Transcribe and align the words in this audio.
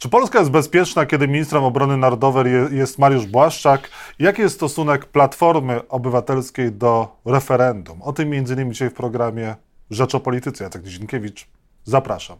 Czy 0.00 0.08
Polska 0.08 0.38
jest 0.38 0.50
bezpieczna, 0.50 1.06
kiedy 1.06 1.28
ministrem 1.28 1.64
obrony 1.64 1.96
narodowej 1.96 2.52
jest 2.70 2.98
Mariusz 2.98 3.26
Błaszczak? 3.26 3.90
Jaki 4.18 4.42
jest 4.42 4.54
stosunek 4.54 5.06
Platformy 5.06 5.88
Obywatelskiej 5.88 6.72
do 6.72 7.16
referendum? 7.24 8.02
O 8.02 8.12
tym 8.12 8.34
innymi 8.34 8.72
dzisiaj 8.72 8.90
w 8.90 8.94
programie 8.94 9.54
Rzecz 9.90 10.14
o 10.14 10.20
Polityce. 10.20 10.64
Jacek 10.64 10.82
Dzienkiewicz, 10.82 11.48
zapraszam. 11.84 12.36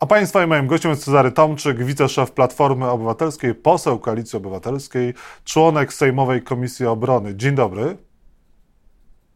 A 0.00 0.06
Państwa 0.06 0.44
i 0.44 0.46
moim 0.46 0.66
gościem 0.66 0.90
jest 0.90 1.04
Cezary 1.04 1.32
Tomczyk, 1.32 1.84
wiceszef 1.84 2.32
Platformy 2.32 2.90
Obywatelskiej, 2.90 3.54
poseł 3.54 3.98
Koalicji 3.98 4.36
Obywatelskiej, 4.36 5.14
członek 5.44 5.92
Sejmowej 5.92 6.42
Komisji 6.42 6.86
Obrony. 6.86 7.36
Dzień 7.36 7.54
dobry. 7.54 7.96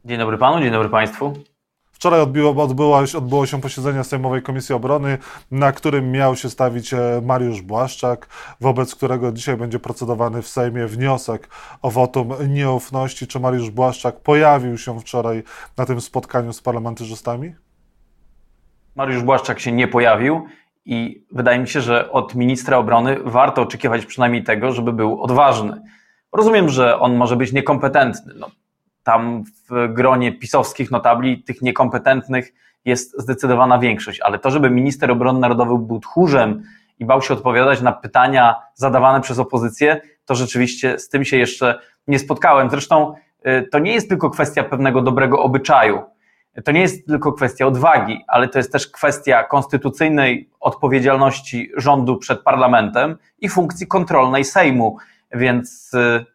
Dzień 0.05 0.19
dobry 0.19 0.39
Panu, 0.39 0.61
dzień 0.61 0.71
dobry 0.71 0.89
Państwu. 0.89 1.52
Wczoraj 2.03 2.21
odbyło, 2.21 2.63
odbyło, 2.63 2.99
odbyło 3.19 3.47
się 3.47 3.61
posiedzenie 3.61 4.05
Sejmowej 4.05 4.43
Komisji 4.43 4.75
Obrony, 4.75 5.19
na 5.51 5.73
którym 5.73 6.11
miał 6.11 6.37
się 6.37 6.51
stawić 6.51 6.95
e, 6.95 7.21
Mariusz 7.25 7.63
Błaszczak, 7.63 8.29
wobec 8.61 8.95
którego 8.95 9.33
dzisiaj 9.33 9.57
będzie 9.57 9.79
procedowany 9.79 10.43
w 10.43 10.49
Sejmie 10.49 10.87
wniosek 10.87 11.49
o 11.83 11.91
wotum 11.91 12.33
nieufności. 12.49 13.27
Czy 13.27 13.41
Mariusz 13.41 13.71
Błaszczak 13.71 14.21
pojawił 14.21 14.79
się 14.79 15.01
wczoraj 15.01 15.43
na 15.77 15.87
tym 15.87 16.01
spotkaniu 16.01 16.53
z 16.53 16.63
parlamentarzystami? 16.63 17.55
Mariusz 18.97 19.23
Błaszczak 19.23 19.61
się 19.61 19.73
nie 19.73 19.89
pojawił 19.89 20.47
i 20.85 21.27
wydaje 21.33 21.59
mi 21.59 21.69
się, 21.69 21.81
że 21.81 22.13
od 22.13 22.35
ministra 22.35 22.77
obrony 22.77 23.17
warto 23.25 23.63
oczekiwać 23.63 24.07
przynajmniej 24.07 24.45
tego, 24.45 24.73
żeby 24.73 24.93
był 24.93 25.23
odważny. 25.23 25.83
Rozumiem, 26.33 26.69
że 26.69 26.99
on 26.99 27.17
może 27.17 27.37
być 27.37 27.53
niekompetentny. 27.53 28.35
No, 28.37 28.51
tam 29.03 29.45
w 29.71 29.93
gronie 29.93 30.33
pisowskich 30.33 30.91
notabli 30.91 31.43
tych 31.43 31.63
niekompetentnych 31.63 32.53
jest 32.85 33.23
zdecydowana 33.23 33.79
większość, 33.79 34.21
ale 34.21 34.39
to, 34.39 34.51
żeby 34.51 34.71
minister 34.71 35.11
obrony 35.11 35.41
narodowej 35.41 35.79
był 35.79 36.01
tchórzem 36.01 36.63
i 36.99 37.05
bał 37.05 37.23
się 37.23 37.35
odpowiadać 37.35 37.81
na 37.81 37.93
pytania 37.93 38.57
zadawane 38.75 39.21
przez 39.21 39.39
opozycję, 39.39 40.01
to 40.25 40.35
rzeczywiście 40.35 40.99
z 40.99 41.09
tym 41.09 41.25
się 41.25 41.37
jeszcze 41.37 41.81
nie 42.07 42.19
spotkałem. 42.19 42.71
Zresztą 42.71 43.15
y, 43.47 43.69
to 43.73 43.79
nie 43.79 43.93
jest 43.93 44.09
tylko 44.09 44.31
kwestia 44.31 44.65
pewnego 44.65 45.03
dobrego 45.03 45.43
obyczaju, 45.43 46.03
to 46.65 46.73
nie 46.73 46.81
jest 46.81 47.07
tylko 47.07 47.33
kwestia 47.33 47.67
odwagi, 47.67 48.25
ale 48.29 48.49
to 48.49 48.59
jest 48.59 48.73
też 48.73 48.89
kwestia 48.89 49.45
konstytucyjnej 49.45 50.51
odpowiedzialności 50.61 51.71
rządu 51.77 52.17
przed 52.17 52.43
parlamentem 52.43 53.17
i 53.39 53.49
funkcji 53.49 53.87
kontrolnej 53.87 54.45
Sejmu. 54.45 54.97
Więc 55.35 55.95
y, 55.95 56.32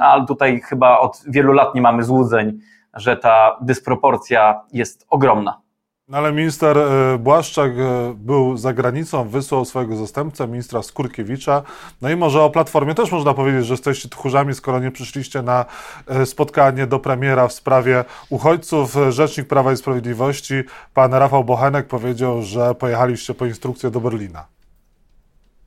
ale 0.00 0.26
tutaj 0.26 0.60
chyba 0.60 0.98
od 0.98 1.22
wielu 1.26 1.52
lat 1.52 1.74
nie 1.74 1.82
mamy 1.82 2.02
złudzeń, 2.04 2.58
że 2.94 3.16
ta 3.16 3.56
dysproporcja 3.60 4.60
jest 4.72 5.06
ogromna. 5.10 5.60
No 6.08 6.18
ale 6.18 6.32
minister 6.32 6.78
e, 6.78 7.18
Błaszczak 7.18 7.72
e, 7.72 8.14
był 8.16 8.56
za 8.56 8.72
granicą, 8.72 9.28
wysłał 9.28 9.64
swojego 9.64 9.96
zastępcę, 9.96 10.48
ministra 10.48 10.82
Skurkiewicza. 10.82 11.62
No 12.02 12.10
i 12.10 12.16
może 12.16 12.42
o 12.42 12.50
Platformie 12.50 12.94
też 12.94 13.12
można 13.12 13.34
powiedzieć, 13.34 13.66
że 13.66 13.74
jesteście 13.74 14.08
tchórzami, 14.08 14.54
skoro 14.54 14.80
nie 14.80 14.90
przyszliście 14.90 15.42
na 15.42 15.64
e, 16.06 16.26
spotkanie 16.26 16.86
do 16.86 16.98
premiera 16.98 17.48
w 17.48 17.52
sprawie 17.52 18.04
uchodźców. 18.30 18.96
Rzecznik 19.08 19.48
Prawa 19.48 19.72
i 19.72 19.76
Sprawiedliwości, 19.76 20.54
pan 20.94 21.14
Rafał 21.14 21.44
Bochenek 21.44 21.86
powiedział, 21.86 22.42
że 22.42 22.74
pojechaliście 22.74 23.34
po 23.34 23.46
instrukcję 23.46 23.90
do 23.90 24.00
Berlina. 24.00 24.57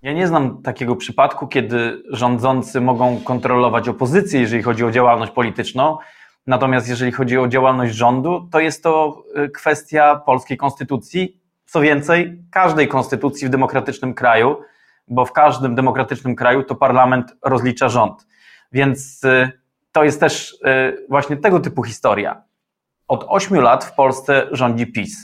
Ja 0.02 0.14
nie 0.14 0.28
znam 0.28 0.62
takiego 0.62 0.96
przypadku, 0.96 1.48
kiedy 1.48 2.04
rządzący 2.10 2.82
mogą 2.82 3.22
kontrolować 3.24 3.90
opozycję, 3.90 4.42
jeżeli 4.42 4.64
chodzi 4.64 4.86
o 4.86 4.92
działalność 4.92 5.32
polityczną. 5.32 5.98
Natomiast 6.48 6.90
jeżeli 6.90 7.12
chodzi 7.12 7.38
o 7.38 7.48
działalność 7.48 7.96
rządu, 7.96 8.48
to 8.52 8.60
jest 8.60 8.84
to 8.84 9.24
y, 9.46 9.50
kwestia 9.50 10.16
polskiej 10.16 10.58
konstytucji. 10.58 11.42
Co 11.66 11.82
więcej, 11.82 12.44
każdej 12.52 12.88
konstytucji 12.88 13.48
w 13.48 13.52
demokratycznym 13.52 14.14
kraju, 14.14 14.62
bo 15.08 15.26
w 15.26 15.32
każdym 15.32 15.76
demokratycznym 15.76 16.36
kraju 16.36 16.64
to 16.64 16.76
parlament 16.76 17.36
rozlicza 17.44 17.90
rząd. 17.90 18.28
Więc 18.72 19.24
y, 19.24 19.52
to 19.92 20.04
jest 20.04 20.20
też 20.20 20.54
y, 20.54 21.06
właśnie 21.10 21.38
tego 21.38 21.60
typu 21.60 21.84
historia. 21.84 22.44
Od 23.08 23.26
ośmiu 23.28 23.62
lat 23.62 23.84
w 23.84 23.96
Polsce 23.96 24.48
rządzi 24.52 24.88
PiS. 24.88 25.18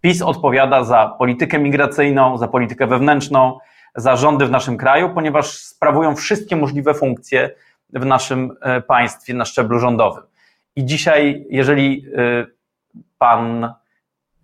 PiS 0.00 0.22
odpowiada 0.22 0.84
za 0.84 1.14
politykę 1.18 1.58
migracyjną, 1.58 2.38
za 2.38 2.48
politykę 2.48 2.86
wewnętrzną, 2.86 3.58
zarządy 3.96 4.46
w 4.46 4.50
naszym 4.50 4.76
kraju, 4.76 5.10
ponieważ 5.14 5.58
sprawują 5.58 6.16
wszystkie 6.16 6.56
możliwe 6.56 6.94
funkcje 6.94 7.50
w 7.92 8.06
naszym 8.06 8.56
e, 8.60 8.80
państwie 8.80 9.34
na 9.34 9.44
szczeblu 9.44 9.78
rządowym. 9.78 10.22
I 10.76 10.84
dzisiaj, 10.84 11.46
jeżeli 11.50 12.06
e, 12.16 12.46
pan 13.18 13.74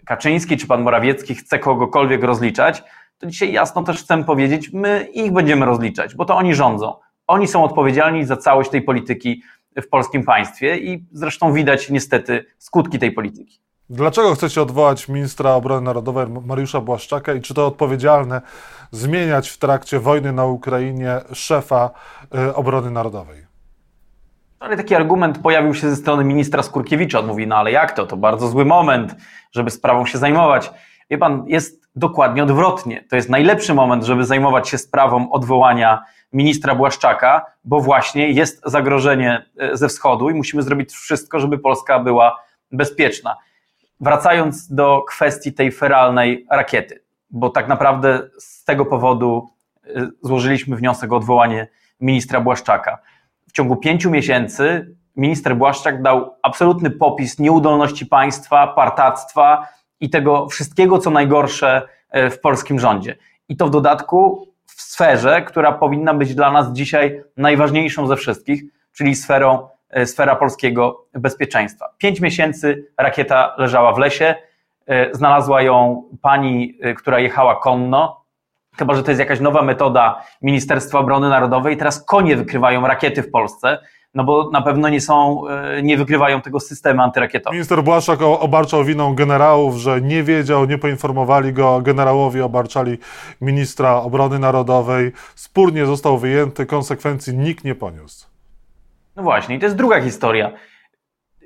Kaczyński 0.05 0.57
czy 0.57 0.67
pan 0.67 0.83
Morawiecki 0.83 1.35
chce 1.35 1.59
kogokolwiek 1.59 2.23
rozliczać, 2.23 2.83
to 3.19 3.27
dzisiaj 3.27 3.53
jasno 3.53 3.83
też 3.83 4.03
chcę 4.03 4.25
powiedzieć, 4.25 4.73
my 4.73 5.09
ich 5.15 5.33
będziemy 5.33 5.67
rozliczać, 5.67 6.15
bo 6.15 6.25
to 6.25 6.37
oni 6.37 6.55
rządzą. 6.55 6.95
Oni 7.27 7.49
są 7.49 7.65
odpowiedzialni 7.65 8.25
za 8.25 8.37
całość 8.37 8.71
tej 8.71 8.83
polityki 8.83 9.43
w 9.77 9.89
polskim 9.89 10.25
państwie 10.25 10.79
i 10.79 11.05
zresztą 11.13 11.53
widać 11.53 11.91
niestety 11.91 12.45
skutki 12.59 12.99
tej 12.99 13.13
polityki. 13.13 13.61
Dlaczego 13.93 14.35
chcecie 14.35 14.63
odwołać 14.63 15.09
ministra 15.09 15.55
obrony 15.55 15.81
narodowej 15.81 16.27
Mariusza 16.47 16.81
Błaszczaka 16.81 17.35
i 17.35 17.41
czy 17.41 17.55
to 17.55 17.67
odpowiedzialne 17.67 18.41
zmieniać 18.91 19.49
w 19.49 19.59
trakcie 19.59 19.99
wojny 19.99 20.33
na 20.33 20.47
Ukrainie 20.47 21.21
szefa 21.33 21.91
y, 22.35 22.55
obrony 22.55 22.91
narodowej? 22.91 23.47
Ale 24.61 24.77
taki 24.77 24.95
argument 24.95 25.39
pojawił 25.39 25.75
się 25.75 25.91
ze 25.91 25.97
strony 25.97 26.25
ministra 26.25 26.63
Skurkiewicza. 26.63 27.19
On 27.19 27.27
mówi, 27.27 27.47
no 27.47 27.57
ale 27.57 27.73
jak 27.73 27.93
to? 27.93 28.07
To 28.07 28.17
bardzo 28.17 28.49
zły 28.49 28.65
moment, 28.65 29.17
żeby 29.53 29.71
sprawą 29.71 30.07
się 30.07 30.19
zajmować. 30.19 30.71
Wie 31.11 31.19
pan, 31.19 31.45
jest 31.47 31.89
dokładnie 31.97 32.43
odwrotnie. 32.43 33.05
To 33.11 33.17
jest 33.17 33.29
najlepszy 33.29 33.75
moment, 33.75 34.05
żeby 34.05 34.25
zajmować 34.25 34.69
się 34.69 34.79
sprawą 34.79 35.31
odwołania 35.33 36.03
ministra 36.33 36.75
Błaszczaka, 36.75 37.47
bo 37.65 37.81
właśnie 37.81 38.31
jest 38.31 38.63
zagrożenie 38.65 39.47
y, 39.63 39.77
ze 39.77 39.89
wschodu 39.89 40.31
i 40.31 40.35
musimy 40.35 40.63
zrobić 40.63 40.93
wszystko, 40.93 41.41
żeby 41.41 41.59
Polska 41.59 41.99
była 41.99 42.37
bezpieczna 42.73 43.37
wracając 44.01 44.75
do 44.75 45.03
kwestii 45.09 45.53
tej 45.53 45.73
feralnej 45.73 46.47
rakiety, 46.51 47.03
bo 47.31 47.51
tak 47.51 47.69
naprawdę 47.69 48.29
z 48.39 48.65
tego 48.65 48.87
powodu 48.87 49.49
y, 49.87 50.11
złożyliśmy 50.23 50.77
wniosek 50.77 51.13
o 51.13 51.17
odwołanie 51.17 51.69
ministra 52.01 52.41
Błaszczaka. 52.41 52.99
W 53.49 53.53
ciągu 53.53 53.77
pięciu 53.77 54.11
miesięcy 54.11 54.97
minister 55.17 55.57
Błaszczak 55.57 56.03
dał 56.03 56.37
absolutny 56.43 56.91
popis 56.91 57.39
nieudolności 57.39 58.07
państwa, 58.07 58.67
partactwa 58.67 59.69
i 60.01 60.11
tego 60.11 60.47
wszystkiego, 60.47 60.99
co 60.99 61.11
najgorsze 61.11 61.83
y, 62.17 62.31
w 62.31 62.41
polskim 62.41 62.81
rządzie. 62.81 63.17
I 63.49 63.57
to 63.57 63.67
w 63.67 63.71
dodatku 63.71 64.47
w 64.67 64.83
sferze, 64.83 65.43
która 65.43 65.73
powinna 65.73 66.15
być 66.15 66.35
dla 66.35 66.53
nas 66.53 66.73
dzisiaj 66.73 67.23
najważniejszą 67.37 68.07
ze 68.07 68.17
wszystkich, 68.17 68.63
czyli 68.93 69.15
sferą 69.15 69.69
sfera 70.05 70.37
polskiego 70.37 71.07
bezpieczeństwa. 71.15 71.89
Pięć 71.99 72.21
miesięcy 72.21 72.87
rakieta 72.99 73.55
leżała 73.59 73.93
w 73.93 73.99
lesie, 73.99 74.35
e, 74.87 75.15
znalazła 75.15 75.63
ją 75.63 76.03
pani, 76.23 76.79
e, 76.81 76.95
która 76.95 77.19
jechała 77.19 77.57
konno, 77.57 78.25
chyba 78.79 78.95
że 78.95 79.03
to 79.03 79.11
jest 79.11 79.19
jakaś 79.19 79.41
nowa 79.41 79.63
metoda 79.63 80.23
Ministerstwa 80.43 80.99
Obrony 80.99 81.29
Narodowej. 81.29 81.77
Teraz 81.77 82.05
konie 82.05 82.37
wykrywają 82.37 82.87
rakiety 82.87 83.23
w 83.23 83.31
Polsce, 83.31 83.79
no 84.15 84.25
bo 84.25 84.51
na 84.51 84.63
pewno 84.63 84.89
nie 84.89 85.01
są, 85.01 85.43
nie 85.83 85.97
wykrywają 85.97 86.41
tego 86.41 86.61
systemu 86.61 87.03
antyrakietowe. 87.03 87.55
Minister 87.55 87.83
Błaszczak 87.83 88.23
obarczał 88.23 88.85
winą 88.85 89.15
generałów, 89.15 89.77
że 89.77 90.01
nie 90.01 90.23
wiedział, 90.23 90.65
nie 90.65 90.79
poinformowali 90.79 91.53
go, 91.53 91.81
generałowie 91.81 92.45
obarczali 92.45 92.99
ministra 93.41 93.97
obrony 93.97 94.39
narodowej. 94.39 95.13
Spór 95.35 95.73
nie 95.73 95.87
został 95.87 96.19
wyjęty, 96.19 96.67
konsekwencji 96.67 97.37
nikt 97.37 97.65
nie 97.65 97.75
poniósł. 97.75 98.31
No 99.21 99.25
właśnie, 99.25 99.57
i 99.57 99.59
to 99.59 99.67
jest 99.67 99.77
druga 99.77 100.01
historia. 100.01 100.51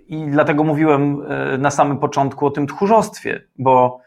I 0.06 0.26
dlatego 0.26 0.64
mówiłem 0.64 1.22
e, 1.28 1.58
na 1.58 1.70
samym 1.70 1.98
początku 1.98 2.46
o 2.46 2.50
tym 2.50 2.66
tchórzostwie, 2.66 3.40
bo 3.58 4.00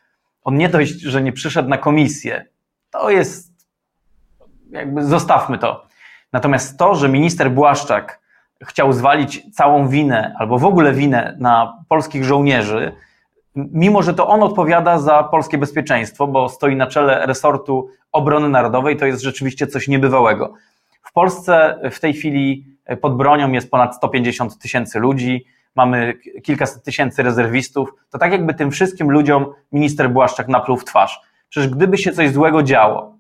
on 0.43 0.57
nie 0.57 0.69
dość, 0.69 1.01
że 1.01 1.21
nie 1.21 1.33
przyszedł 1.33 1.69
na 1.69 1.77
komisję, 1.77 2.45
to 2.91 3.09
jest, 3.09 3.67
jakby 4.69 5.03
zostawmy 5.03 5.57
to. 5.57 5.85
Natomiast 6.33 6.79
to, 6.79 6.95
że 6.95 7.09
minister 7.09 7.51
Błaszczak 7.51 8.19
chciał 8.63 8.93
zwalić 8.93 9.55
całą 9.55 9.87
winę, 9.87 10.35
albo 10.39 10.59
w 10.59 10.65
ogóle 10.65 10.93
winę 10.93 11.37
na 11.39 11.83
polskich 11.89 12.23
żołnierzy, 12.23 12.91
mimo 13.55 14.03
że 14.03 14.13
to 14.13 14.27
on 14.27 14.43
odpowiada 14.43 14.99
za 14.99 15.23
polskie 15.23 15.57
bezpieczeństwo, 15.57 16.27
bo 16.27 16.49
stoi 16.49 16.75
na 16.75 16.87
czele 16.87 17.25
resortu 17.25 17.89
obrony 18.11 18.49
narodowej, 18.49 18.97
to 18.97 19.05
jest 19.05 19.21
rzeczywiście 19.21 19.67
coś 19.67 19.87
niebywałego. 19.87 20.53
W 21.03 21.13
Polsce 21.13 21.79
w 21.91 21.99
tej 21.99 22.13
chwili 22.13 22.76
pod 23.01 23.17
bronią 23.17 23.51
jest 23.51 23.71
ponad 23.71 23.95
150 23.95 24.59
tysięcy 24.59 24.99
ludzi, 24.99 25.45
mamy 25.75 26.13
kilkaset 26.43 26.83
tysięcy 26.83 27.23
rezerwistów. 27.23 27.93
To 28.09 28.17
tak 28.17 28.31
jakby 28.31 28.53
tym 28.53 28.71
wszystkim 28.71 29.11
ludziom 29.11 29.45
minister 29.71 30.09
Błaszczak 30.09 30.47
napluł 30.47 30.77
w 30.77 30.85
twarz. 30.85 31.21
Przecież 31.49 31.69
gdyby 31.69 31.97
się 31.97 32.11
coś 32.11 32.31
złego 32.31 32.63
działo, 32.63 33.17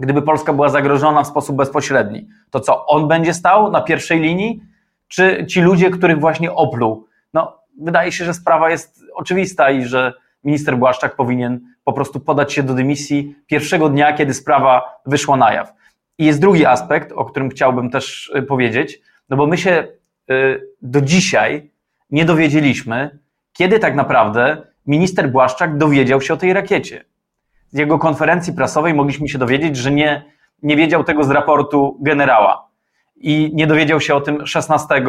gdyby 0.00 0.22
Polska 0.22 0.52
była 0.52 0.68
zagrożona 0.68 1.22
w 1.22 1.26
sposób 1.26 1.56
bezpośredni, 1.56 2.28
to 2.50 2.60
co, 2.60 2.86
on 2.86 3.08
będzie 3.08 3.34
stał 3.34 3.70
na 3.70 3.80
pierwszej 3.80 4.20
linii, 4.20 4.62
czy 5.08 5.46
ci 5.46 5.60
ludzie, 5.60 5.90
których 5.90 6.20
właśnie 6.20 6.52
opluł? 6.52 7.06
No, 7.34 7.58
wydaje 7.80 8.12
się, 8.12 8.24
że 8.24 8.34
sprawa 8.34 8.70
jest 8.70 9.04
oczywista 9.14 9.70
i 9.70 9.84
że 9.84 10.12
minister 10.44 10.76
Błaszczak 10.78 11.16
powinien 11.16 11.60
po 11.84 11.92
prostu 11.92 12.20
podać 12.20 12.52
się 12.52 12.62
do 12.62 12.74
dymisji 12.74 13.34
pierwszego 13.46 13.88
dnia, 13.88 14.12
kiedy 14.12 14.34
sprawa 14.34 15.00
wyszła 15.06 15.36
na 15.36 15.52
jaw. 15.52 15.72
I 16.20 16.24
jest 16.24 16.40
drugi 16.40 16.66
aspekt, 16.66 17.12
o 17.12 17.24
którym 17.24 17.50
chciałbym 17.50 17.90
też 17.90 18.32
y, 18.36 18.42
powiedzieć, 18.42 19.00
no 19.30 19.36
bo 19.36 19.46
my 19.46 19.58
się 19.58 19.88
y, 20.30 20.68
do 20.82 21.00
dzisiaj 21.00 21.70
nie 22.10 22.24
dowiedzieliśmy, 22.24 23.18
kiedy 23.52 23.78
tak 23.78 23.94
naprawdę 23.94 24.62
minister 24.86 25.30
Błaszczak 25.30 25.78
dowiedział 25.78 26.20
się 26.20 26.34
o 26.34 26.36
tej 26.36 26.52
rakiecie. 26.52 27.04
Z 27.68 27.78
jego 27.78 27.98
konferencji 27.98 28.52
prasowej 28.52 28.94
mogliśmy 28.94 29.28
się 29.28 29.38
dowiedzieć, 29.38 29.76
że 29.76 29.90
nie, 29.90 30.24
nie 30.62 30.76
wiedział 30.76 31.04
tego 31.04 31.24
z 31.24 31.30
raportu 31.30 31.98
generała. 32.00 32.68
I 33.16 33.50
nie 33.54 33.66
dowiedział 33.66 34.00
się 34.00 34.14
o 34.14 34.20
tym 34.20 34.46
16 34.46 35.04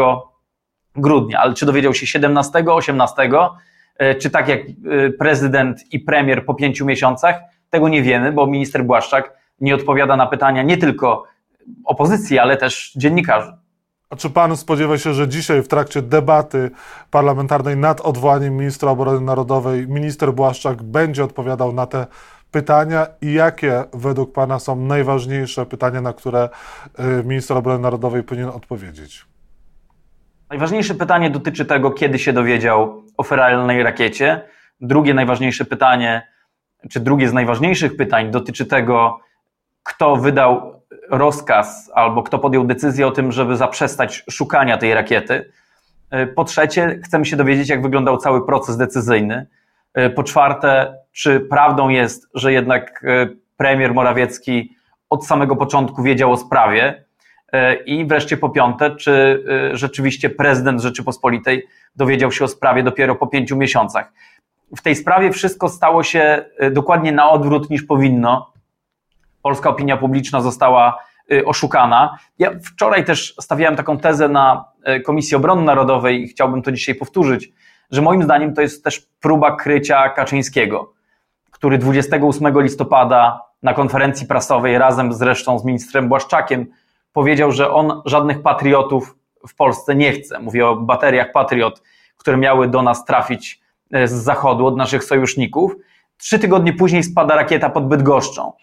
grudnia, 0.96 1.40
ale 1.40 1.54
czy 1.54 1.66
dowiedział 1.66 1.94
się 1.94 2.07
17, 2.07 2.64
18, 2.68 3.30
e, 3.98 4.16
czy 4.16 4.30
tak 4.30 4.48
jak 4.48 4.60
prezydent 5.19 5.94
i 5.94 6.00
premier 6.00 6.46
po 6.46 6.54
pięciu 6.54 6.86
miesiącach, 6.86 7.40
tego 7.69 7.90
nie 7.90 8.02
wiemy, 8.02 8.31
bo 8.31 8.48
minister 8.48 8.84
Błaszczak 8.84 9.41
nie 9.62 9.75
odpowiada 9.75 10.16
na 10.16 10.28
pytania 10.28 10.63
nie 10.63 10.78
tylko 10.78 11.24
opozycji, 11.86 12.40
ale 12.40 12.58
też 12.58 12.94
dziennikarzy. 12.96 13.54
A 14.10 14.16
czy 14.16 14.30
pan 14.30 14.58
spodziewa 14.58 14.98
się, 14.98 15.13
że 15.13 15.28
dzisiaj 15.28 15.63
w 15.63 15.68
trakcie 15.68 16.02
debaty 16.02 16.72
parlamentarnej 17.12 17.78
nad 17.78 18.02
odwołaniem 18.02 18.58
ministra 18.58 18.92
obrony 18.92 19.22
narodowej 19.22 19.88
minister 19.88 20.34
Błaszczak 20.34 20.84
będzie 20.84 21.24
odpowiadał 21.24 21.74
na 21.74 21.86
te 21.86 22.08
pytania 22.52 23.08
i 23.22 23.34
jakie 23.34 23.84
według 23.94 24.34
pana 24.34 24.60
są 24.60 24.75
najważniejsze 24.75 25.66
pytania, 25.66 26.02
na 26.02 26.14
które 26.14 26.50
y, 27.19 27.24
minister 27.24 27.57
obrony 27.57 27.80
narodowej 27.80 28.24
powinien 28.24 28.50
odpowiedzieć? 28.50 29.25
Najważniejsze 30.50 30.96
pytanie 30.96 31.30
dotyczy 31.30 31.66
tego, 31.66 31.92
kiedy 31.92 32.19
się 32.19 32.34
dowiedział 32.34 33.04
o 33.18 33.24
feralnej 33.24 33.84
rakiecie. 33.84 34.42
Drugie 34.81 35.14
najważniejsze 35.14 35.66
pytanie, 35.66 36.28
czy 36.90 37.00
drugie 37.00 37.30
z 37.30 37.34
najważniejszych 37.34 37.98
pytań 37.98 38.31
dotyczy 38.31 38.66
tego, 38.66 39.19
kto 39.83 40.16
wydał 40.16 40.81
rozkaz 41.10 41.92
albo 41.95 42.24
kto 42.24 42.39
podjął 42.39 42.63
decyzję 42.63 43.07
o 43.07 43.12
tym, 43.12 43.31
żeby 43.31 43.57
zaprzestać 43.57 44.24
szukania 44.30 44.78
tej 44.78 44.94
rakiety. 44.94 45.51
Po 46.36 46.44
trzecie, 46.44 47.00
chcemy 47.04 47.25
się 47.25 47.36
dowiedzieć, 47.36 47.69
jak 47.69 47.81
wyglądał 47.81 48.18
cały 48.18 48.45
proces 48.45 48.78
decyzyjny. 48.78 49.48
Po 50.16 50.24
czwarte, 50.24 50.98
czy 51.12 51.39
prawdą 51.39 51.89
jest, 51.89 52.28
że 52.33 52.54
jednak 52.54 53.04
e, 53.04 53.28
premier 53.57 53.94
Morawiecki 53.94 54.75
od 55.10 55.25
samego 55.25 55.56
początku 55.56 56.04
wiedział 56.04 56.31
o 56.31 56.38
sprawie? 56.38 57.04
I 57.86 58.06
wreszcie 58.06 58.38
po 58.38 58.50
piąte, 58.50 58.95
czy 58.95 59.44
rzeczywiście 59.74 60.30
prezydent 60.30 60.81
Rzeczypospolitej 60.81 61.68
dowiedział 61.95 62.31
się 62.31 62.45
o 62.45 62.48
sprawie 62.48 62.83
dopiero 62.83 63.16
po 63.16 63.28
pięciu 63.28 63.57
miesiącach? 63.57 64.13
W 64.78 64.81
tej 64.81 64.95
sprawie 64.95 65.31
wszystko 65.31 65.69
stało 65.69 66.04
się 66.04 66.45
dokładnie 66.72 67.12
na 67.12 67.30
odwrót 67.30 67.69
niż 67.69 67.83
powinno. 67.83 68.54
Polska 69.42 69.70
opinia 69.70 69.98
publiczna 69.98 70.42
została 70.42 70.98
oszukana. 71.46 72.18
Ja 72.40 72.52
wczoraj 72.66 73.06
też 73.06 73.36
stawiałem 73.42 73.76
taką 73.76 73.98
tezę 73.98 74.30
na 74.30 74.66
Komisji 75.06 75.38
Obrony 75.38 75.64
Narodowej 75.64 76.24
i 76.24 76.28
chciałbym 76.28 76.62
to 76.62 76.72
dzisiaj 76.72 76.96
powtórzyć, 76.96 77.52
że 77.92 78.02
moim 78.02 78.24
zdaniem 78.24 78.54
to 78.54 78.62
jest 78.62 78.84
też 78.84 79.08
próba 79.20 79.56
krycia 79.56 80.10
Kaczyńskiego 80.10 80.94
który 81.62 81.78
28 81.78 82.62
listopada 82.62 83.42
na 83.64 83.74
konferencji 83.74 84.28
prasowej 84.28 84.78
razem 84.78 85.14
zresztą 85.14 85.60
z 85.60 85.66
ministrem 85.66 86.10
Błaszczakiem 86.10 86.66
powiedział, 87.14 87.52
że 87.52 87.72
on 87.72 88.02
żadnych 88.06 88.42
patriotów 88.42 89.18
w 89.48 89.56
Polsce 89.56 89.96
nie 89.96 90.12
chce. 90.12 90.40
Mówię 90.40 90.68
o 90.68 90.76
bateriach 90.76 91.32
patriot, 91.32 91.84
które 92.18 92.38
miały 92.38 92.68
do 92.68 92.82
nas 92.82 93.06
trafić 93.06 93.62
e, 93.92 94.08
z 94.08 94.12
zachodu 94.12 94.66
od 94.66 94.78
naszych 94.78 95.04
sojuszników. 95.04 95.76
Trzy 96.18 96.40
tygodnie 96.40 96.74
później 96.74 97.04
spada 97.04 97.36
rakieta 97.36 97.70
pod 97.70 97.88
Bydgoszczą. 97.88 98.54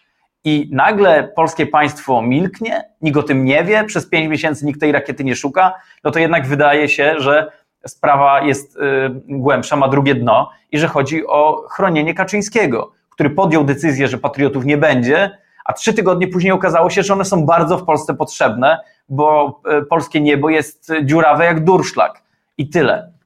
I 0.44 0.70
nagle 0.72 1.32
polskie 1.36 1.66
państwo 1.66 2.22
milknie, 2.22 2.84
nikt 3.02 3.16
o 3.16 3.22
tym 3.22 3.44
nie 3.44 3.64
wie, 3.64 3.84
przez 3.84 4.08
pięć 4.08 4.28
miesięcy 4.28 4.66
nikt 4.66 4.80
tej 4.80 4.92
rakiety 4.92 5.24
nie 5.24 5.36
szuka, 5.36 5.74
no 6.04 6.10
to 6.10 6.18
jednak 6.18 6.46
wydaje 6.46 6.88
się, 6.88 7.14
że 7.18 7.52
sprawa 7.86 8.42
jest 8.42 8.76
y, 8.76 8.80
głębsza, 9.28 9.76
ma 9.76 9.88
drugie 9.88 10.14
dno 10.14 10.50
i 10.72 10.78
że 10.78 10.88
chodzi 10.88 11.26
o 11.26 11.64
chronienie 11.70 12.14
Kaczyńskiego, 12.14 12.92
który 13.10 13.30
podjął 13.30 13.64
decyzję, 13.64 14.08
że 14.08 14.18
patriotów 14.18 14.64
nie 14.64 14.76
będzie, 14.76 15.38
a 15.64 15.72
trzy 15.72 15.94
tygodnie 15.94 16.28
później 16.28 16.52
okazało 16.52 16.90
się, 16.90 17.02
że 17.02 17.12
one 17.12 17.24
są 17.24 17.46
bardzo 17.46 17.78
w 17.78 17.84
Polsce 17.84 18.14
potrzebne, 18.14 18.80
bo 19.08 19.60
y, 19.82 19.86
polskie 19.86 20.20
niebo 20.20 20.50
jest 20.50 20.92
dziurawe 21.04 21.44
jak 21.44 21.64
durszlak. 21.64 22.22
I 22.58 22.68
tyle. 22.68 23.17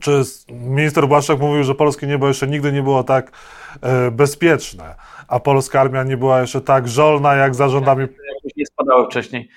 Czy 0.00 0.22
minister 0.50 1.08
Błaszczak 1.08 1.40
mówił, 1.40 1.64
że 1.64 1.74
polskie 1.74 2.06
niebo 2.06 2.28
jeszcze 2.28 2.46
nigdy 2.46 2.72
nie 2.72 2.82
było 2.82 3.04
tak 3.04 3.32
e, 3.82 4.10
bezpieczne, 4.10 4.94
a 5.28 5.40
polska 5.40 5.80
armia 5.80 6.02
nie 6.02 6.16
była 6.16 6.40
jeszcze 6.40 6.60
tak 6.60 6.88
żolna 6.88 7.34
jak 7.34 7.54
za 7.54 7.68
rządami. 7.68 8.06
Nie 8.56 8.66
spadały 8.66 9.06
wcześniej. 9.06 9.48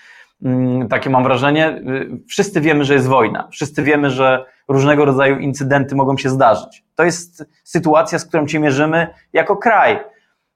Mm, 0.44 0.88
takie 0.88 1.10
mam 1.10 1.24
wrażenie. 1.24 1.70
Y, 1.70 2.20
wszyscy 2.28 2.62
wiemy, 2.62 2.86
że 2.86 2.94
jest 2.94 3.08
wojna. 3.08 3.48
Wszyscy 3.52 3.84
wiemy, 3.84 4.10
że 4.10 4.46
różnego 4.68 5.06
rodzaju 5.06 5.40
incydenty 5.40 5.96
mogą 5.96 6.18
się 6.18 6.30
zdarzyć. 6.30 6.84
To 6.96 7.04
jest 7.04 7.46
sytuacja, 7.64 8.20
z 8.20 8.26
którą 8.26 8.48
się 8.48 8.60
mierzymy 8.60 9.08
jako 9.34 9.58
kraj. 9.58 10.00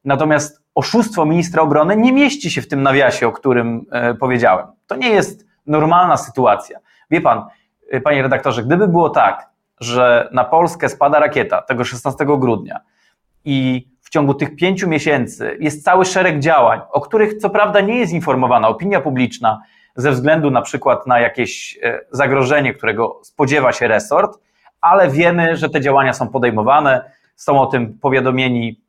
Natomiast 0.06 0.62
oszustwo 0.76 1.26
ministra 1.26 1.62
obrony 1.62 1.98
nie 1.98 2.14
mieści 2.14 2.52
się 2.52 2.62
w 2.62 2.68
tym 2.68 2.84
nawiasie, 2.84 3.28
o 3.28 3.32
którym 3.32 3.86
e, 3.92 4.14
powiedziałem. 4.14 4.68
To 4.88 4.96
nie 4.96 5.10
jest 5.10 5.46
normalna 5.66 6.18
sytuacja. 6.18 6.80
Wie 7.12 7.22
pan, 7.22 7.46
e, 7.92 8.02
panie 8.02 8.22
redaktorze, 8.22 8.64
gdyby 8.64 8.88
było 8.88 9.10
tak, 9.10 9.49
że 9.80 10.30
na 10.32 10.44
Polskę 10.44 10.90
spada 10.90 11.20
rakieta 11.20 11.62
tego 11.62 11.84
16 11.84 12.26
grudnia 12.26 12.80
i 13.46 13.88
w 14.02 14.10
ciągu 14.10 14.34
tych 14.34 14.56
pięciu 14.56 14.90
miesięcy 14.90 15.58
jest 15.60 15.84
cały 15.84 16.06
szereg 16.06 16.40
działań, 16.40 16.82
o 16.92 17.02
których 17.02 17.38
co 17.38 17.50
prawda 17.50 17.82
nie 17.82 17.98
jest 17.98 18.14
informowana 18.14 18.68
opinia 18.68 19.02
publiczna, 19.02 19.62
ze 19.96 20.12
względu 20.12 20.52
na 20.52 20.62
przykład 20.62 21.08
na 21.08 21.20
jakieś 21.20 21.80
e, 21.84 22.00
zagrożenie, 22.12 22.74
którego 22.74 23.20
spodziewa 23.24 23.72
się 23.72 23.88
resort, 23.88 24.40
ale 24.82 25.10
wiemy, 25.10 25.58
że 25.58 25.70
te 25.70 25.82
działania 25.82 26.14
są 26.14 26.28
podejmowane, 26.28 27.12
są 27.36 27.62
o 27.62 27.66
tym 27.66 28.00
powiadomieni 28.00 28.82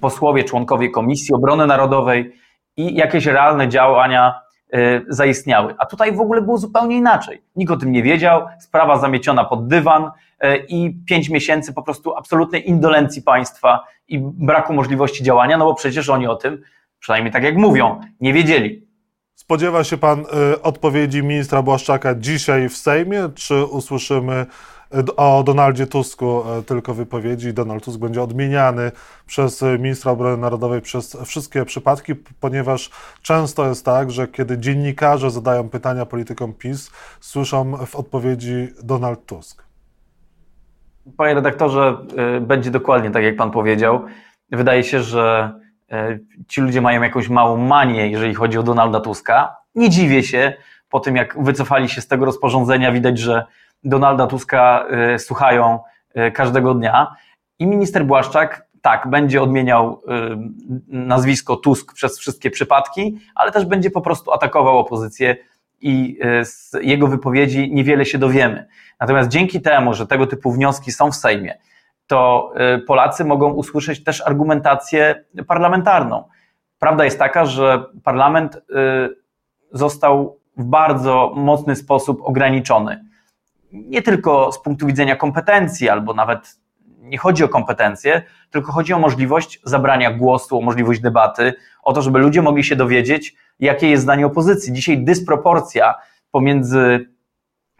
posłowie, 0.00 0.44
członkowie 0.44 0.90
Komisji 0.90 1.34
Obrony 1.34 1.66
Narodowej 1.66 2.32
i 2.76 2.94
jakieś 2.94 3.26
realne 3.26 3.68
działania 3.68 4.40
zaistniały. 5.08 5.74
A 5.78 5.86
tutaj 5.86 6.12
w 6.12 6.20
ogóle 6.20 6.42
było 6.42 6.58
zupełnie 6.58 6.96
inaczej. 6.96 7.42
Nikt 7.56 7.72
o 7.72 7.76
tym 7.76 7.92
nie 7.92 8.02
wiedział, 8.02 8.46
sprawa 8.60 8.98
zamieciona 8.98 9.44
pod 9.44 9.68
dywan 9.68 10.10
e, 10.40 10.56
i 10.56 10.96
pięć 11.06 11.28
miesięcy 11.28 11.72
po 11.72 11.82
prostu 11.82 12.16
absolutnej 12.16 12.68
indolencji 12.68 13.22
państwa 13.22 13.84
i 14.08 14.18
braku 14.18 14.72
możliwości 14.72 15.24
działania, 15.24 15.58
no 15.58 15.64
bo 15.64 15.74
przecież 15.74 16.08
oni 16.08 16.26
o 16.26 16.36
tym, 16.36 16.62
przynajmniej 16.98 17.32
tak 17.32 17.42
jak 17.42 17.56
mówią, 17.56 18.00
nie 18.20 18.32
wiedzieli. 18.32 18.88
Spodziewa 19.34 19.84
się 19.84 19.96
pan 19.96 20.20
y, 20.52 20.62
odpowiedzi 20.62 21.22
ministra 21.22 21.62
Błaszczaka 21.62 22.14
dzisiaj 22.14 22.68
w 22.68 22.76
Sejmie, 22.76 23.28
czy 23.34 23.64
usłyszymy 23.64 24.32
y, 24.32 24.46
o 25.16 25.42
Donaldzie 25.42 25.86
Tusku 25.86 26.42
y, 26.60 26.62
tylko 26.62 26.94
wypowiedzi? 26.94 27.52
Donald 27.52 27.84
Tusk 27.84 27.98
będzie 27.98 28.22
odmieniany 28.22 28.92
przez 29.26 29.64
ministra 29.78 30.12
obrony 30.12 30.36
narodowej 30.36 30.80
przez 30.80 31.16
wszystkie 31.24 31.64
przypadki, 31.64 32.14
ponieważ 32.40 32.90
często 33.22 33.68
jest 33.68 33.84
tak, 33.84 34.10
że 34.10 34.28
kiedy 34.28 34.58
dziennikarze 34.58 35.30
zadają 35.30 35.68
pytania 35.68 36.06
politykom 36.06 36.54
PiS, 36.54 36.90
słyszą 37.20 37.86
w 37.86 37.96
odpowiedzi 37.96 38.68
Donald 38.82 39.26
Tusk. 39.26 39.64
Panie 41.16 41.34
redaktorze, 41.34 41.98
będzie 42.40 42.70
dokładnie 42.70 43.10
tak, 43.10 43.22
jak 43.22 43.36
pan 43.36 43.50
powiedział. 43.50 44.00
Wydaje 44.50 44.84
się, 44.84 45.02
że 45.02 45.52
E, 45.92 46.18
ci 46.48 46.60
ludzie 46.60 46.80
mają 46.80 47.02
jakąś 47.02 47.28
małą 47.28 47.56
manię, 47.56 48.10
jeżeli 48.10 48.34
chodzi 48.34 48.58
o 48.58 48.62
Donalda 48.62 49.00
Tuska. 49.00 49.56
Nie 49.74 49.90
dziwię 49.90 50.22
się, 50.22 50.52
po 50.90 51.00
tym 51.00 51.16
jak 51.16 51.44
wycofali 51.44 51.88
się 51.88 52.00
z 52.00 52.08
tego 52.08 52.24
rozporządzenia, 52.24 52.92
widać, 52.92 53.18
że 53.18 53.44
Donalda 53.84 54.26
Tuska 54.26 54.86
e, 54.90 55.18
słuchają 55.18 55.78
e, 56.14 56.30
każdego 56.30 56.74
dnia. 56.74 57.14
I 57.58 57.66
minister 57.66 58.06
Błaszczak, 58.06 58.68
tak, 58.82 59.10
będzie 59.10 59.42
odmieniał 59.42 60.02
nazwisko 60.88 61.56
Tusk 61.56 61.94
przez 61.94 62.18
wszystkie 62.18 62.50
przypadki, 62.50 63.18
ale 63.34 63.52
też 63.52 63.64
będzie 63.64 63.90
po 63.90 64.00
prostu 64.00 64.32
atakował 64.32 64.78
opozycję 64.78 65.36
i 65.80 66.18
z 66.42 66.72
jego 66.80 67.06
wypowiedzi 67.06 67.72
niewiele 67.72 68.06
się 68.06 68.18
dowiemy. 68.18 68.66
Natomiast 69.00 69.28
dzięki 69.28 69.60
temu, 69.60 69.94
że 69.94 70.06
tego 70.06 70.26
typu 70.26 70.52
wnioski 70.52 70.92
są 70.92 71.10
w 71.10 71.16
Sejmie, 71.16 71.58
to 72.06 72.52
Polacy 72.86 73.24
mogą 73.24 73.52
usłyszeć 73.52 74.04
też 74.04 74.26
argumentację 74.26 75.24
parlamentarną. 75.46 76.24
Prawda 76.78 77.04
jest 77.04 77.18
taka, 77.18 77.44
że 77.44 77.84
parlament 78.04 78.60
został 79.72 80.38
w 80.56 80.64
bardzo 80.64 81.32
mocny 81.36 81.76
sposób 81.76 82.20
ograniczony. 82.22 83.07
Nie 83.72 84.02
tylko 84.02 84.52
z 84.52 84.62
punktu 84.62 84.86
widzenia 84.86 85.16
kompetencji, 85.16 85.88
albo 85.88 86.14
nawet 86.14 86.56
nie 87.00 87.18
chodzi 87.18 87.44
o 87.44 87.48
kompetencje, 87.48 88.22
tylko 88.50 88.72
chodzi 88.72 88.92
o 88.92 88.98
możliwość 88.98 89.60
zabrania 89.64 90.10
głosu, 90.10 90.58
o 90.58 90.60
możliwość 90.60 91.00
debaty, 91.00 91.54
o 91.82 91.92
to, 91.92 92.02
żeby 92.02 92.18
ludzie 92.18 92.42
mogli 92.42 92.64
się 92.64 92.76
dowiedzieć, 92.76 93.34
jakie 93.60 93.90
jest 93.90 94.02
zdanie 94.02 94.26
opozycji. 94.26 94.72
Dzisiaj 94.72 95.04
dysproporcja 95.04 95.94
pomiędzy 96.30 97.08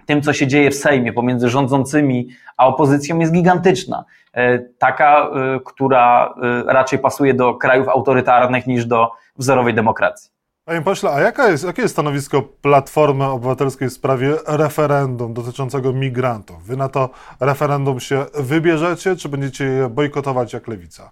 tym, 0.06 0.22
co 0.22 0.32
się 0.32 0.46
dzieje 0.46 0.70
w 0.70 0.74
Sejmie 0.74 1.12
pomiędzy 1.12 1.48
rządzącymi 1.48 2.28
a 2.56 2.66
opozycją, 2.66 3.18
jest 3.18 3.32
gigantyczna. 3.32 4.04
E, 4.32 4.58
taka, 4.58 5.30
która 5.64 6.34
raczej 6.66 6.98
pasuje 6.98 7.34
do 7.34 7.54
krajów 7.54 7.88
autorytarnych 7.88 8.66
niż 8.66 8.86
do 8.86 9.10
wzorowej 9.36 9.74
demokracji. 9.74 10.37
Panie 10.68 10.82
pośle, 10.82 11.10
a 11.10 11.20
jaka 11.20 11.48
jest, 11.48 11.64
jakie 11.64 11.82
jest 11.82 11.94
stanowisko 11.94 12.42
Platformy 12.42 13.24
Obywatelskiej 13.24 13.88
w 13.88 13.92
sprawie 13.92 14.34
referendum 14.46 15.34
dotyczącego 15.34 15.92
migrantów? 15.92 16.66
Wy 16.66 16.76
na 16.76 16.88
to 16.88 17.10
referendum 17.40 18.00
się 18.00 18.26
wybierzecie, 18.34 19.16
czy 19.16 19.28
będziecie 19.28 19.64
je 19.64 19.88
bojkotować 19.88 20.52
jak 20.52 20.68
lewica? 20.68 21.10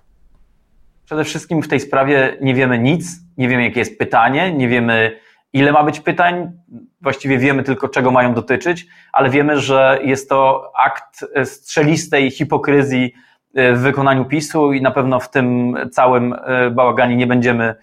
Przede 1.05 1.25
wszystkim 1.25 1.63
w 1.63 1.69
tej 1.69 1.81
sprawie 1.81 2.37
nie 2.41 2.55
wiemy 2.55 2.79
nic, 2.79 3.21
nie 3.39 3.49
wiemy 3.49 3.65
jakie 3.65 3.79
jest 3.79 3.99
pytanie, 3.99 4.53
nie 4.53 4.69
wiemy 4.69 5.21
ile 5.53 5.73
ma 5.73 5.85
być 5.85 6.01
pytań, 6.01 6.53
właściwie 7.01 7.39
wiemy 7.39 7.63
tylko 7.63 7.89
czego 7.89 8.11
mają 8.11 8.35
dotyczyć, 8.35 8.87
ale 9.13 9.31
wiemy, 9.31 9.61
że 9.61 9.99
jest 10.03 10.29
to 10.29 10.73
akt 10.85 11.25
strzelistej 11.45 12.31
hipokryzji 12.31 13.13
w 13.55 13.79
wykonaniu 13.79 14.25
PiSu 14.25 14.73
i 14.73 14.83
na 14.83 14.91
pewno 14.91 15.21
w 15.21 15.31
tym 15.31 15.77
całym 15.93 16.35
bałaganie 16.73 17.17
nie 17.17 17.27
będziemy 17.27 17.75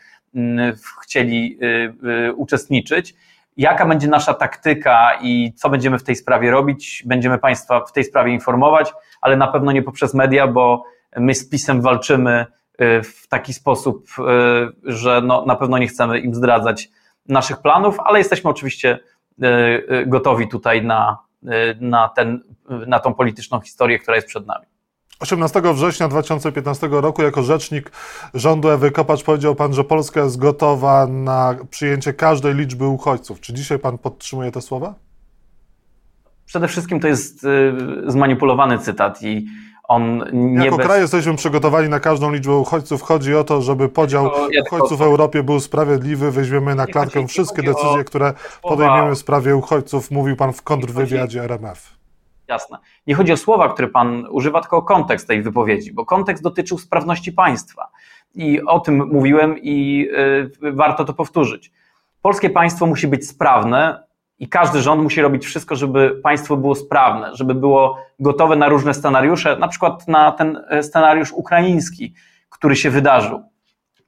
chcieli 1.03 1.59
y, 1.63 2.07
y, 2.29 2.33
uczestniczyć. 2.33 3.15
Jaka 3.57 3.85
będzie 3.85 4.07
nasza 4.07 4.33
taktyka 4.33 5.19
i 5.21 5.53
co 5.55 5.69
będziemy 5.69 5.99
w 5.99 6.03
tej 6.03 6.15
sprawie 6.15 6.51
robić? 6.51 7.03
Będziemy 7.05 7.37
Państwa 7.37 7.85
w 7.85 7.91
tej 7.91 8.03
sprawie 8.03 8.33
informować, 8.33 8.93
ale 9.21 9.37
na 9.37 9.47
pewno 9.47 9.71
nie 9.71 9.81
poprzez 9.81 10.13
media, 10.13 10.47
bo 10.47 10.85
my 11.17 11.35
z 11.35 11.49
PiSem 11.49 11.81
walczymy 11.81 12.45
Y, 12.81 13.03
w 13.03 13.27
taki 13.27 13.53
sposób, 13.53 14.07
y, 14.19 14.23
że 14.83 15.21
no, 15.21 15.45
na 15.45 15.55
pewno 15.55 15.77
nie 15.77 15.87
chcemy 15.87 16.19
im 16.19 16.35
zdradzać 16.35 16.89
naszych 17.29 17.61
planów, 17.61 17.99
ale 17.99 18.19
jesteśmy 18.19 18.49
oczywiście 18.49 18.99
y, 19.43 20.05
gotowi 20.07 20.47
tutaj 20.47 20.85
na, 20.85 21.17
na, 21.79 22.09
ten, 22.09 22.43
na 22.87 22.99
tą 22.99 23.13
polityczną 23.13 23.59
historię, 23.59 23.99
która 23.99 24.15
jest 24.15 24.27
przed 24.27 24.47
nami. 24.47 24.65
18 25.23 25.61
września 25.73 26.07
2015 26.07 26.87
roku 26.91 27.23
jako 27.23 27.43
rzecznik 27.43 27.91
rządu 28.33 28.69
Ewy 28.69 28.91
Kopacz 28.91 29.23
powiedział 29.23 29.55
pan, 29.55 29.73
że 29.73 29.83
Polska 29.83 30.21
jest 30.21 30.37
gotowa 30.37 31.07
na 31.07 31.55
przyjęcie 31.69 32.13
każdej 32.13 32.55
liczby 32.55 32.87
uchodźców. 32.87 33.39
Czy 33.39 33.53
dzisiaj 33.53 33.79
pan 33.79 33.97
podtrzymuje 33.97 34.51
te 34.51 34.61
słowa? 34.61 34.95
Przede 36.45 36.67
wszystkim 36.67 36.99
to 36.99 37.07
jest 37.07 37.45
zmanipulowany 38.07 38.79
cytat 38.79 39.23
i 39.23 39.45
on 39.87 40.23
nie 40.33 40.65
jako 40.65 40.77
bez... 40.77 40.85
kraj 40.85 41.01
jesteśmy 41.01 41.35
przygotowani 41.35 41.89
na 41.89 41.99
każdą 41.99 42.31
liczbę 42.31 42.55
uchodźców. 42.55 43.01
Chodzi 43.01 43.35
o 43.35 43.43
to, 43.43 43.61
żeby 43.61 43.89
podział 43.89 44.31
ja 44.51 44.61
uchodźców 44.61 44.99
w 44.99 45.01
Europie 45.01 45.43
był 45.43 45.59
sprawiedliwy. 45.59 46.31
Weźmiemy 46.31 46.75
na 46.75 46.87
klatkę 46.87 47.27
wszystkie 47.27 47.63
decyzje, 47.63 48.01
o... 48.01 48.03
które 48.03 48.33
podejmiemy 48.61 49.15
w 49.15 49.17
sprawie 49.17 49.55
uchodźców, 49.55 50.11
mówił 50.11 50.35
pan 50.35 50.53
w 50.53 50.61
kontrwywiadzie 50.61 51.43
RMF. 51.43 52.02
Jasne. 52.53 52.77
Nie 53.07 53.15
chodzi 53.15 53.33
o 53.33 53.37
słowa, 53.37 53.73
które 53.73 53.87
pan 53.87 54.27
używa, 54.29 54.61
tylko 54.61 54.77
o 54.77 54.81
kontekst 54.81 55.27
tej 55.27 55.41
wypowiedzi, 55.41 55.93
bo 55.93 56.05
kontekst 56.05 56.43
dotyczył 56.43 56.77
sprawności 56.77 57.31
państwa. 57.31 57.87
I 58.35 58.61
o 58.61 58.79
tym 58.79 59.07
mówiłem 59.07 59.57
i 59.57 60.07
y, 60.63 60.71
warto 60.71 61.05
to 61.05 61.13
powtórzyć. 61.13 61.71
Polskie 62.21 62.49
państwo 62.49 62.85
musi 62.85 63.07
być 63.07 63.27
sprawne, 63.27 64.03
i 64.39 64.47
każdy 64.49 64.81
rząd 64.81 65.03
musi 65.03 65.21
robić 65.21 65.45
wszystko, 65.45 65.75
żeby 65.75 66.19
państwo 66.23 66.57
było 66.57 66.75
sprawne, 66.75 67.35
żeby 67.35 67.55
było 67.55 67.97
gotowe 68.19 68.55
na 68.55 68.69
różne 68.69 68.93
scenariusze, 68.93 69.57
na 69.57 69.67
przykład 69.67 70.07
na 70.07 70.31
ten 70.31 70.63
e, 70.69 70.83
scenariusz 70.83 71.31
ukraiński, 71.31 72.13
który 72.49 72.75
się 72.75 72.89
wydarzył. 72.89 73.43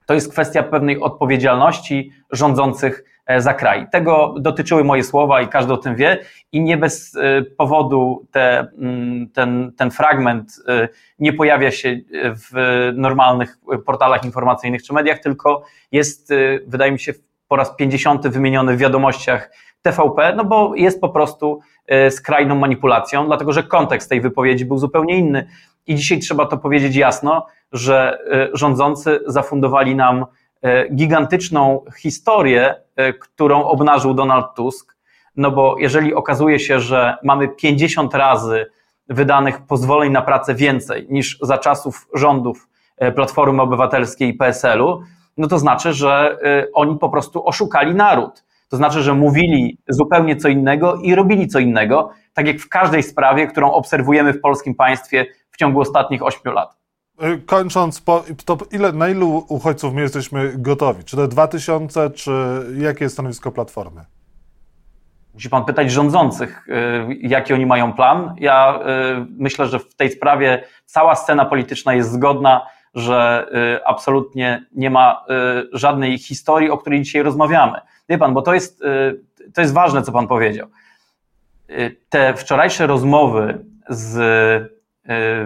To 0.05 0.13
jest 0.13 0.31
kwestia 0.31 0.63
pewnej 0.63 0.99
odpowiedzialności 0.99 2.11
rządzących 2.31 3.03
za 3.37 3.53
kraj. 3.53 3.87
Tego 3.91 4.35
dotyczyły 4.39 4.83
moje 4.83 5.03
słowa 5.03 5.41
i 5.41 5.47
każdy 5.47 5.73
o 5.73 5.77
tym 5.77 5.95
wie 5.95 6.17
i 6.51 6.61
nie 6.61 6.77
bez 6.77 7.15
e, 7.15 7.41
powodu 7.41 8.27
te, 8.31 8.67
mm, 8.77 9.29
ten, 9.29 9.71
ten 9.77 9.91
fragment 9.91 10.51
nie 11.19 11.33
pojawia 11.33 11.71
się 11.71 11.99
w 12.13 12.91
normalnych 12.95 13.57
portalach 13.85 14.25
informacyjnych 14.25 14.83
czy 14.83 14.93
mediach, 14.93 15.19
tylko 15.19 15.63
jest, 15.91 16.33
wydaje 16.67 16.91
mi 16.91 16.99
się, 16.99 17.13
po 17.47 17.55
raz 17.55 17.75
50 17.75 18.27
wymieniony 18.27 18.75
w 18.75 18.79
wiadomościach 18.79 19.49
TVP, 19.81 20.33
no 20.35 20.45
bo 20.45 20.75
jest 20.75 21.01
po 21.01 21.09
prostu 21.09 21.59
e, 21.87 22.11
skrajną 22.11 22.55
manipulacją, 22.55 23.25
dlatego 23.25 23.53
że 23.53 23.63
kontekst 23.63 24.09
tej 24.09 24.21
wypowiedzi 24.21 24.65
był 24.65 24.77
zupełnie 24.77 25.17
inny. 25.17 25.47
I 25.87 25.95
dzisiaj 25.95 26.19
trzeba 26.19 26.45
to 26.45 26.57
powiedzieć 26.57 26.95
jasno, 26.95 27.45
że 27.71 28.17
e, 28.31 28.49
rządzący 28.53 29.19
zafundowali 29.27 29.95
nam 29.95 30.21
e, 30.21 30.25
gigantyczną 30.95 31.85
historię, 31.97 32.75
którą 33.19 33.63
obnażył 33.63 34.13
Donald 34.13 34.45
Tusk. 34.55 34.95
No 35.35 35.51
bo 35.51 35.75
jeżeli 35.79 36.13
okazuje 36.13 36.59
się, 36.59 36.79
że 36.79 37.17
mamy 37.23 37.47
50 37.47 38.15
razy 38.15 38.65
wydanych 39.09 39.61
pozwoleń 39.61 40.11
na 40.11 40.21
pracę 40.21 40.55
więcej 40.55 41.07
niż 41.09 41.37
za 41.41 41.57
czasów 41.57 42.07
rządów 42.13 42.67
Platformy 43.15 43.61
Obywatelskiej 43.61 44.29
i 44.29 44.33
PSL-u, 44.33 45.01
no 45.37 45.47
to 45.47 45.59
znaczy, 45.59 45.93
że 45.93 46.37
oni 46.73 46.99
po 46.99 47.09
prostu 47.09 47.47
oszukali 47.47 47.95
naród. 47.95 48.43
To 48.69 48.77
znaczy, 48.77 49.01
że 49.01 49.13
mówili 49.13 49.77
zupełnie 49.87 50.35
co 50.35 50.47
innego 50.47 50.95
i 50.95 51.15
robili 51.15 51.47
co 51.47 51.59
innego, 51.59 52.09
tak 52.33 52.47
jak 52.47 52.57
w 52.57 52.69
każdej 52.69 53.03
sprawie, 53.03 53.47
którą 53.47 53.71
obserwujemy 53.71 54.33
w 54.33 54.41
polskim 54.41 54.75
państwie 54.75 55.25
w 55.51 55.57
ciągu 55.57 55.79
ostatnich 55.79 56.23
ośmiu 56.23 56.51
lat. 56.51 56.77
Y, 57.23 57.41
kończąc, 57.45 58.03
to 58.45 58.57
ile, 58.71 58.91
na 58.91 59.09
ilu 59.09 59.45
uchodźców 59.49 59.93
my 59.93 60.01
jesteśmy 60.01 60.53
gotowi? 60.57 61.03
Czy 61.03 61.15
to 61.15 61.27
2000, 61.27 62.09
czy 62.09 62.31
jakie 62.77 63.05
jest 63.05 63.15
stanowisko 63.15 63.51
Platformy? 63.51 64.05
Musi 65.33 65.49
pan 65.49 65.65
pytać 65.65 65.91
rządzących, 65.91 66.67
y, 66.67 66.73
jaki 67.21 67.53
oni 67.53 67.65
mają 67.65 67.93
plan. 67.93 68.35
Ja 68.37 68.79
y, 68.79 69.25
myślę, 69.29 69.67
że 69.67 69.79
w 69.79 69.95
tej 69.95 70.11
sprawie 70.11 70.63
cała 70.85 71.15
scena 71.15 71.45
polityczna 71.45 71.93
jest 71.93 72.11
zgodna, 72.11 72.67
że 72.93 73.47
absolutnie 73.85 74.65
nie 74.71 74.89
ma 74.89 75.25
żadnej 75.73 76.17
historii, 76.17 76.69
o 76.69 76.77
której 76.77 77.01
dzisiaj 77.01 77.23
rozmawiamy. 77.23 77.81
Wie 78.09 78.17
pan, 78.17 78.33
bo 78.33 78.41
to 78.41 78.53
jest, 78.53 78.83
to 79.53 79.61
jest 79.61 79.73
ważne, 79.73 80.01
co 80.01 80.11
pan 80.11 80.27
powiedział. 80.27 80.67
Te 82.09 82.33
wczorajsze 82.33 82.87
rozmowy 82.87 83.65
z, 83.89 84.71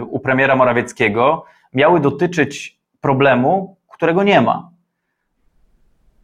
u 0.10 0.20
premiera 0.20 0.56
Morawieckiego 0.56 1.46
miały 1.74 2.00
dotyczyć 2.00 2.80
problemu, 3.02 3.78
którego 3.88 4.24
nie 4.24 4.42
ma. 4.42 4.70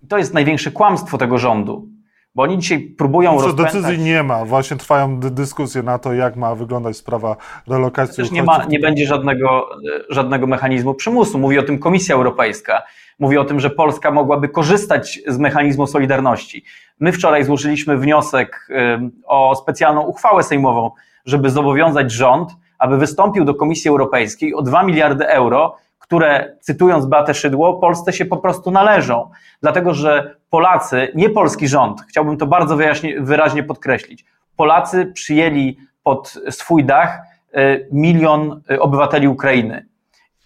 I 0.03 0.07
to 0.07 0.17
jest 0.17 0.33
największe 0.33 0.71
kłamstwo 0.71 1.17
tego 1.17 1.37
rządu, 1.37 1.87
bo 2.35 2.43
oni 2.43 2.57
dzisiaj 2.57 2.79
próbują 2.79 3.31
Przecież 3.31 3.45
rozpętać... 3.45 3.73
decyzji 3.73 4.03
nie 4.03 4.23
ma. 4.23 4.45
Właśnie 4.45 4.77
trwają 4.77 5.19
dyskusje 5.19 5.83
na 5.83 5.99
to, 5.99 6.13
jak 6.13 6.35
ma 6.35 6.55
wyglądać 6.55 6.97
sprawa 6.97 7.37
relokacji 7.67 8.23
Też 8.23 8.31
nie, 8.31 8.43
ma, 8.43 8.65
nie 8.65 8.79
będzie 8.79 9.07
żadnego, 9.07 9.69
żadnego 10.09 10.47
mechanizmu 10.47 10.93
przymusu. 10.93 11.39
Mówi 11.39 11.59
o 11.59 11.63
tym 11.63 11.79
Komisja 11.79 12.15
Europejska. 12.15 12.83
Mówi 13.19 13.37
o 13.37 13.45
tym, 13.45 13.59
że 13.59 13.69
Polska 13.69 14.11
mogłaby 14.11 14.49
korzystać 14.49 15.19
z 15.27 15.37
mechanizmu 15.37 15.87
solidarności. 15.87 16.63
My 16.99 17.11
wczoraj 17.11 17.43
złożyliśmy 17.43 17.97
wniosek 17.97 18.69
o 19.25 19.55
specjalną 19.55 20.01
uchwałę 20.01 20.43
sejmową, 20.43 20.91
żeby 21.25 21.49
zobowiązać 21.49 22.11
rząd, 22.11 22.49
aby 22.85 22.97
wystąpił 22.97 23.45
do 23.45 23.55
Komisji 23.55 23.89
Europejskiej 23.89 24.53
o 24.53 24.61
2 24.61 24.83
miliardy 24.83 25.27
euro, 25.27 25.75
które, 25.99 26.57
cytując 26.61 27.05
Beatę 27.05 27.33
Szydło, 27.33 27.73
Polsce 27.73 28.13
się 28.13 28.25
po 28.25 28.37
prostu 28.37 28.71
należą. 28.71 29.31
Dlatego, 29.61 29.93
że 29.93 30.35
Polacy, 30.49 31.11
nie 31.15 31.29
polski 31.29 31.67
rząd, 31.67 32.01
chciałbym 32.09 32.37
to 32.37 32.47
bardzo 32.47 32.77
wyraźnie, 33.19 33.63
podkreślić, 33.63 34.25
Polacy 34.55 35.05
przyjęli 35.05 35.77
pod 36.03 36.33
swój 36.49 36.85
dach 36.85 37.19
e, 37.53 37.79
milion 37.91 38.61
e, 38.69 38.79
obywateli 38.79 39.27
Ukrainy 39.27 39.85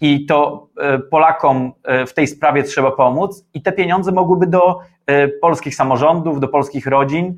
i 0.00 0.26
to 0.26 0.68
e, 0.78 0.98
Polakom 0.98 1.72
w 2.06 2.12
tej 2.12 2.26
sprawie 2.26 2.62
trzeba 2.62 2.90
pomóc 2.90 3.44
i 3.54 3.62
te 3.62 3.72
pieniądze 3.72 4.12
mogłyby 4.12 4.46
do 4.46 4.78
polskich 5.40 5.74
samorządów, 5.74 6.40
do 6.40 6.48
polskich 6.48 6.86
rodzin 6.86 7.36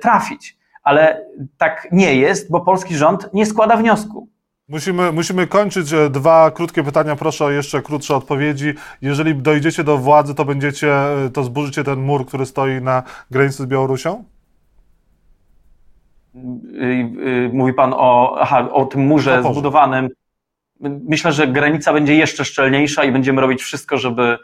trafić. 0.00 0.53
Ale 0.84 1.26
tak 1.58 1.88
nie 1.92 2.14
jest, 2.14 2.50
bo 2.50 2.60
polski 2.60 2.96
rząd 2.96 3.30
nie 3.34 3.46
składa 3.46 3.76
wniosku. 3.76 4.28
Musimy, 4.68 5.12
musimy 5.12 5.46
kończyć. 5.46 5.90
Dwa 6.10 6.50
krótkie 6.50 6.82
pytania, 6.82 7.16
proszę 7.16 7.44
o 7.44 7.50
jeszcze 7.50 7.82
krótsze 7.82 8.16
odpowiedzi. 8.16 8.74
Jeżeli 9.02 9.34
dojdziecie 9.34 9.84
do 9.84 9.98
władzy, 9.98 10.34
to 10.34 10.44
będziecie, 10.44 10.92
to 11.32 11.44
zburzycie 11.44 11.84
ten 11.84 12.00
mur, 12.00 12.26
który 12.26 12.46
stoi 12.46 12.80
na 12.80 13.02
granicy 13.30 13.62
z 13.62 13.66
Białorusią? 13.66 14.24
Mówi 17.52 17.72
pan 17.72 17.94
o, 17.96 18.36
aha, 18.40 18.68
o 18.72 18.84
tym 18.84 19.06
murze 19.06 19.42
zbudowanym 19.42 20.08
Myślę, 20.80 21.32
że 21.32 21.48
granica 21.48 21.92
będzie 21.92 22.14
jeszcze 22.14 22.44
szczelniejsza 22.44 23.04
i 23.04 23.12
będziemy 23.12 23.40
robić 23.40 23.62
wszystko, 23.62 23.96
żeby 23.98 24.38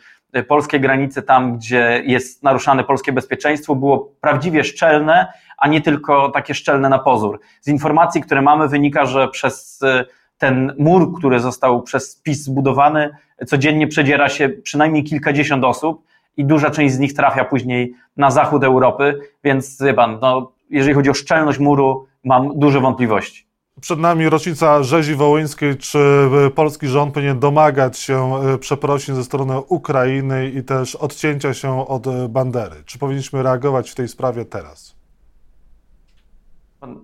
polskie 0.49 0.81
granice 0.81 1.23
tam, 1.23 1.57
gdzie 1.57 2.03
jest 2.07 2.43
naruszane 2.43 2.85
polskie 2.85 3.13
bezpieczeństwo, 3.13 3.75
było 3.75 4.13
prawdziwie 4.21 4.65
szczelne, 4.65 5.33
a 5.59 5.69
nie 5.69 5.81
tylko 5.81 6.29
takie 6.29 6.55
szczelne 6.55 6.89
na 6.89 6.99
pozór. 6.99 7.41
Z 7.61 7.69
informacji, 7.69 8.21
które 8.21 8.43
mamy, 8.43 8.69
wynika, 8.69 9.07
że 9.07 9.29
przez 9.29 9.83
e, 9.83 10.05
ten 10.39 10.75
mur, 10.79 11.19
który 11.19 11.41
został 11.41 11.83
przez 11.83 12.17
PiS 12.23 12.43
zbudowany, 12.45 13.11
codziennie 13.47 13.89
przedziera 13.89 14.29
się 14.29 14.49
przynajmniej 14.49 15.05
kilkadziesiąt 15.05 15.65
osób 15.65 16.05
i 16.37 16.45
duża 16.45 16.71
część 16.71 16.95
z 16.95 16.99
nich 16.99 17.15
trafia 17.15 17.45
później 17.45 17.95
na 18.17 18.31
zachód 18.31 18.65
Europy, 18.65 19.21
więc 19.45 19.83
wie 19.83 19.95
pan, 19.95 20.19
no, 20.23 20.53
jeżeli 20.71 20.95
chodzi 20.95 21.11
o 21.11 21.15
szczelność 21.15 21.59
muru, 21.59 22.07
mam 22.25 22.59
duże 22.59 22.81
wątpliwości. 22.81 23.50
Przed 23.81 23.99
nami 23.99 24.29
rocznica 24.29 24.83
rzezi 24.83 25.15
wołyńskiej. 25.15 25.77
Czy 25.77 26.31
polski 26.55 26.89
rząd 26.89 27.15
powinien 27.15 27.39
domagać 27.41 27.99
się 27.99 28.33
przeprosin 28.61 29.15
ze 29.15 29.25
strony 29.25 29.59
Ukrainy 29.59 30.51
i 30.51 30.65
też 30.65 30.97
odcięcia 30.97 31.55
się 31.55 31.89
od 31.89 32.29
bandery? 32.29 32.77
Czy 32.85 32.99
powinniśmy 32.99 33.43
reagować 33.43 33.91
w 33.91 33.95
tej 33.95 34.09
sprawie 34.09 34.45
teraz? 34.45 34.97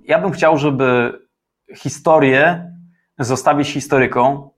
Ja 0.05 0.19
bym 0.19 0.33
chciał, 0.33 0.59
żeby 0.59 1.19
historię 1.77 2.73
zostawić 3.19 3.69
historyką. 3.69 4.51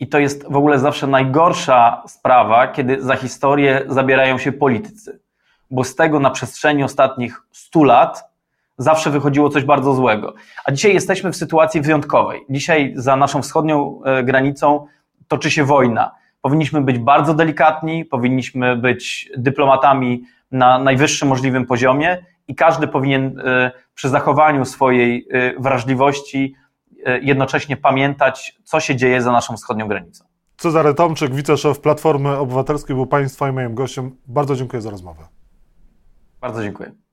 I 0.00 0.08
to 0.08 0.18
jest 0.18 0.52
w 0.52 0.56
ogóle 0.56 0.78
zawsze 0.78 1.06
najgorsza 1.06 2.02
sprawa, 2.08 2.68
kiedy 2.68 3.02
za 3.02 3.16
historię 3.16 3.84
zabierają 3.88 4.38
się 4.38 4.52
politycy. 4.52 5.20
Bo 5.70 5.84
z 5.84 5.94
tego 5.94 6.20
na 6.20 6.30
przestrzeni 6.30 6.84
ostatnich 6.84 7.42
100 7.52 7.84
lat 7.84 8.25
zawsze 8.78 9.10
wychodziło 9.10 9.48
coś 9.48 9.64
bardzo 9.64 9.94
złego. 9.94 10.34
A 10.64 10.72
dzisiaj 10.72 10.94
jesteśmy 10.94 11.32
w 11.32 11.36
sytuacji 11.36 11.80
wyjątkowej. 11.80 12.40
Dzisiaj 12.50 12.92
za 12.96 13.16
naszą 13.16 13.42
wschodnią 13.42 14.00
e, 14.04 14.22
granicą 14.24 14.86
toczy 15.28 15.50
się 15.50 15.64
wojna. 15.64 16.14
Powinniśmy 16.40 16.80
być 16.80 16.98
bardzo 16.98 17.34
delikatni, 17.34 18.04
powinniśmy 18.04 18.76
być 18.76 19.30
dyplomatami 19.36 20.22
na 20.50 20.78
najwyższym 20.78 21.28
możliwym 21.28 21.66
poziomie 21.66 22.24
i 22.48 22.54
każdy 22.54 22.88
powinien 22.88 23.40
e, 23.40 23.70
przy 23.94 24.08
zachowaniu 24.08 24.64
swojej 24.64 25.28
e, 25.30 25.60
wrażliwości 25.60 26.54
jednocześnie 27.22 27.76
pamiętać, 27.76 28.58
co 28.64 28.80
się 28.80 28.96
dzieje 28.96 29.22
za 29.22 29.32
naszą 29.32 29.56
wschodnią 29.56 29.88
granicą. 29.88 30.24
Cezary 30.56 30.94
Tomczyk, 30.94 31.34
wiceszef 31.34 31.80
Platformy 31.80 32.36
Obywatelskiej, 32.36 32.96
był 32.96 33.06
Państwa 33.06 33.48
i 33.48 33.52
moim 33.52 33.74
gościem. 33.74 34.16
Bardzo 34.26 34.56
dziękuję 34.56 34.82
za 34.82 34.90
rozmowę. 34.90 35.22
Bardzo 36.40 36.62
dziękuję. 36.62 37.05